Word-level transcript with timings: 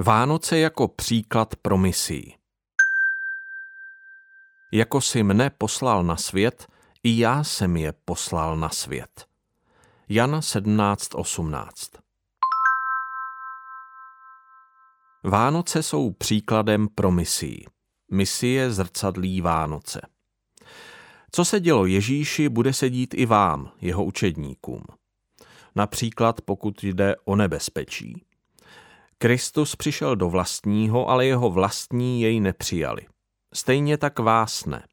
Vánoce 0.00 0.58
jako 0.58 0.88
příklad 0.88 1.56
pro 1.56 1.78
misii. 1.78 2.34
Jako 4.72 5.00
si 5.00 5.22
mne 5.22 5.50
poslal 5.50 6.04
na 6.04 6.16
svět, 6.16 6.66
i 7.02 7.18
já 7.18 7.44
jsem 7.44 7.76
je 7.76 7.92
poslal 8.04 8.56
na 8.56 8.68
svět. 8.68 9.26
Jan 10.08 10.38
17.18 10.38 11.98
Vánoce 15.24 15.82
jsou 15.82 16.10
příkladem 16.10 16.88
pro 16.88 17.10
misii. 17.10 17.64
Misie 18.10 18.70
zrcadlí 18.70 19.40
Vánoce. 19.40 20.00
Co 21.30 21.44
se 21.44 21.60
dělo 21.60 21.86
Ježíši, 21.86 22.48
bude 22.48 22.72
se 22.72 22.90
dít 22.90 23.14
i 23.14 23.26
vám, 23.26 23.72
jeho 23.80 24.04
učedníkům. 24.04 24.84
Například 25.74 26.40
pokud 26.40 26.84
jde 26.84 27.16
o 27.24 27.36
nebezpečí. 27.36 28.22
Kristus 29.18 29.76
přišel 29.76 30.16
do 30.16 30.28
vlastního, 30.28 31.08
ale 31.08 31.26
jeho 31.26 31.50
vlastní 31.50 32.22
jej 32.22 32.40
nepřijali. 32.40 33.06
Stejně 33.54 33.98
tak 33.98 34.18
vás 34.18 34.66
ne. 34.66 34.86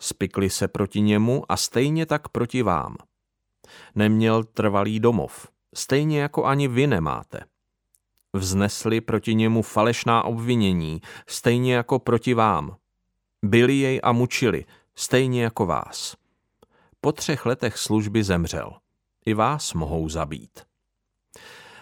Spikli 0.00 0.50
se 0.50 0.68
proti 0.68 1.00
němu 1.00 1.42
a 1.48 1.56
stejně 1.56 2.06
tak 2.06 2.28
proti 2.28 2.62
vám. 2.62 2.96
Neměl 3.94 4.44
trvalý 4.44 5.00
domov, 5.00 5.48
stejně 5.74 6.20
jako 6.20 6.44
ani 6.44 6.68
vy 6.68 6.86
nemáte. 6.86 7.40
Vznesli 8.32 9.00
proti 9.00 9.34
němu 9.34 9.62
falešná 9.62 10.22
obvinění, 10.22 11.00
stejně 11.26 11.74
jako 11.74 11.98
proti 11.98 12.34
vám. 12.34 12.76
Byli 13.42 13.74
jej 13.74 14.00
a 14.02 14.12
mučili, 14.12 14.64
stejně 14.94 15.42
jako 15.42 15.66
vás. 15.66 16.16
Po 17.00 17.12
třech 17.12 17.46
letech 17.46 17.78
služby 17.78 18.24
zemřel. 18.24 18.72
I 19.26 19.34
vás 19.34 19.74
mohou 19.74 20.08
zabít. 20.08 20.60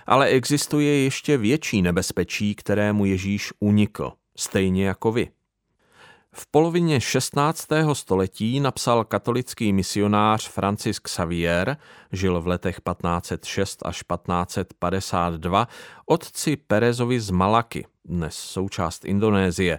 Ale 0.07 0.27
existuje 0.27 1.03
ještě 1.03 1.37
větší 1.37 1.83
nebezpečí, 1.83 2.55
kterému 2.55 3.05
Ježíš 3.05 3.53
unikl, 3.61 4.13
stejně 4.37 4.87
jako 4.87 5.13
vy. 5.13 5.31
V 6.39 6.47
polovině 6.51 7.01
16. 7.01 7.69
století 7.93 8.61
napsal 8.61 9.05
katolický 9.05 9.73
misionář 9.73 10.49
Francis 10.49 10.99
Xavier, 10.99 11.77
žil 12.13 12.41
v 12.41 12.47
letech 12.47 12.81
1506 13.01 13.87
až 13.87 13.97
1552, 13.97 15.69
otci 16.07 16.57
Perezovi 16.57 17.21
z 17.21 17.31
Malaky, 17.31 17.87
dnes 18.05 18.35
součást 18.35 19.05
Indonésie, 19.05 19.79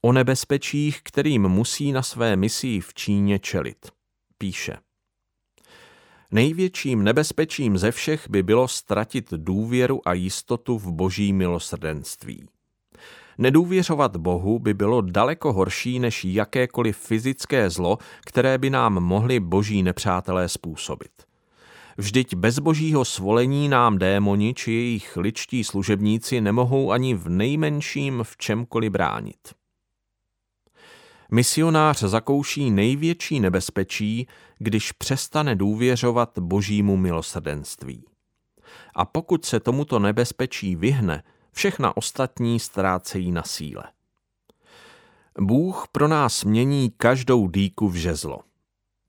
o 0.00 0.12
nebezpečích, 0.12 1.02
kterým 1.02 1.48
musí 1.48 1.92
na 1.92 2.02
své 2.02 2.36
misii 2.36 2.80
v 2.80 2.94
Číně 2.94 3.38
čelit. 3.38 3.90
Píše. 4.38 4.83
Největším 6.34 7.04
nebezpečím 7.04 7.78
ze 7.78 7.90
všech 7.90 8.30
by 8.30 8.42
bylo 8.42 8.68
ztratit 8.68 9.32
důvěru 9.32 10.08
a 10.08 10.12
jistotu 10.12 10.78
v 10.78 10.92
boží 10.92 11.32
milosrdenství. 11.32 12.46
Nedůvěřovat 13.38 14.16
Bohu 14.16 14.58
by 14.58 14.74
bylo 14.74 15.00
daleko 15.00 15.52
horší 15.52 15.98
než 15.98 16.24
jakékoliv 16.24 16.96
fyzické 16.96 17.70
zlo, 17.70 17.98
které 18.26 18.58
by 18.58 18.70
nám 18.70 18.92
mohli 18.92 19.40
boží 19.40 19.82
nepřátelé 19.82 20.48
způsobit. 20.48 21.12
Vždyť 21.98 22.34
bez 22.34 22.58
božího 22.58 23.04
svolení 23.04 23.68
nám 23.68 23.98
démoni 23.98 24.54
či 24.54 24.72
jejich 24.72 25.16
ličtí 25.16 25.64
služebníci 25.64 26.40
nemohou 26.40 26.92
ani 26.92 27.14
v 27.14 27.28
nejmenším 27.28 28.20
v 28.22 28.36
čemkoliv 28.36 28.92
bránit. 28.92 29.63
Misionář 31.30 32.02
zakouší 32.02 32.70
největší 32.70 33.40
nebezpečí, 33.40 34.26
když 34.58 34.92
přestane 34.92 35.56
důvěřovat 35.56 36.38
božímu 36.38 36.96
milosrdenství. 36.96 38.04
A 38.94 39.04
pokud 39.04 39.44
se 39.44 39.60
tomuto 39.60 39.98
nebezpečí 39.98 40.76
vyhne, 40.76 41.22
všechna 41.52 41.96
ostatní 41.96 42.60
ztrácejí 42.60 43.32
na 43.32 43.42
síle. 43.42 43.84
Bůh 45.40 45.88
pro 45.92 46.08
nás 46.08 46.44
mění 46.44 46.90
každou 46.96 47.48
dýku 47.48 47.88
v 47.88 47.94
žezlo. 47.94 48.38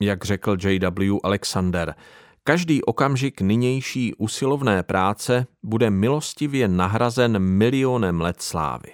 Jak 0.02 0.26
řekl 0.26 0.58
J.W. 0.64 1.20
Alexander, 1.24 1.96
každý 2.44 2.84
okamžik 2.84 3.42
nynější 3.42 4.14
usilovné 4.16 4.84
práce 4.84 5.48
bude 5.64 5.90
milostivě 5.90 6.68
nahrazen 6.68 7.40
milionem 7.40 8.22
let 8.22 8.42
slávy. 8.42 8.94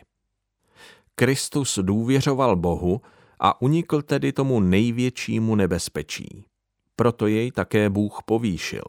Kristus 1.15 1.79
důvěřoval 1.81 2.55
Bohu 2.55 3.01
a 3.39 3.61
unikl 3.61 4.01
tedy 4.01 4.31
tomu 4.31 4.59
největšímu 4.59 5.55
nebezpečí. 5.55 6.45
Proto 6.95 7.27
jej 7.27 7.51
také 7.51 7.89
Bůh 7.89 8.19
povýšil. 8.25 8.83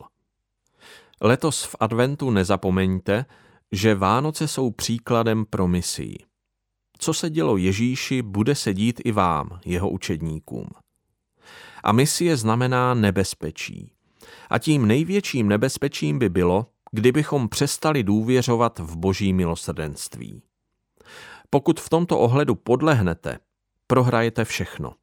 Letos 1.20 1.64
v 1.64 1.76
adventu 1.80 2.30
nezapomeňte, 2.30 3.24
že 3.72 3.94
Vánoce 3.94 4.48
jsou 4.48 4.70
příkladem 4.70 5.44
pro 5.44 5.68
misii. 5.68 6.16
Co 6.98 7.14
se 7.14 7.30
dělo 7.30 7.56
Ježíši, 7.56 8.22
bude 8.22 8.54
se 8.54 8.74
dít 8.74 9.00
i 9.04 9.12
vám, 9.12 9.60
jeho 9.64 9.90
učedníkům. 9.90 10.66
A 11.84 11.92
misie 11.92 12.36
znamená 12.36 12.94
nebezpečí. 12.94 13.92
A 14.50 14.58
tím 14.58 14.86
největším 14.86 15.48
nebezpečím 15.48 16.18
by 16.18 16.28
bylo, 16.28 16.66
kdybychom 16.92 17.48
přestali 17.48 18.02
důvěřovat 18.02 18.78
v 18.78 18.96
boží 18.96 19.32
milosrdenství. 19.32 20.42
Pokud 21.54 21.80
v 21.80 21.88
tomto 21.88 22.18
ohledu 22.18 22.54
podlehnete, 22.54 23.38
prohrajete 23.86 24.44
všechno. 24.44 24.94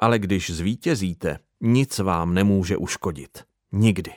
Ale 0.00 0.18
když 0.18 0.50
zvítězíte, 0.50 1.38
nic 1.60 1.98
vám 1.98 2.34
nemůže 2.34 2.76
uškodit. 2.76 3.44
Nikdy. 3.72 4.12